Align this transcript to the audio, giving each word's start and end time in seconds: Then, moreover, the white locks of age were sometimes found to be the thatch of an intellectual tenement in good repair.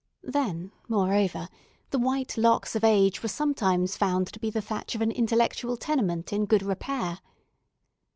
Then, 0.23 0.71
moreover, 0.87 1.47
the 1.91 1.99
white 1.99 2.35
locks 2.35 2.75
of 2.75 2.83
age 2.83 3.21
were 3.21 3.29
sometimes 3.29 3.95
found 3.95 4.25
to 4.33 4.39
be 4.39 4.49
the 4.49 4.59
thatch 4.59 4.95
of 4.95 5.01
an 5.01 5.11
intellectual 5.11 5.77
tenement 5.77 6.33
in 6.33 6.45
good 6.45 6.63
repair. 6.63 7.19